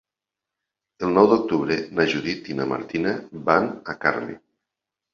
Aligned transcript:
El 1.07 1.13
nou 1.17 1.29
d'octubre 1.33 1.77
na 2.01 2.07
Judit 2.15 2.51
i 2.55 2.59
na 2.63 2.69
Martina 2.75 3.15
van 3.53 3.73
a 3.95 3.99
Carme. 4.07 4.43